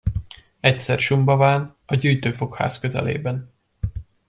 [0.59, 3.53] Egyszer Sumbaván, a gyűjtőfogház közelében.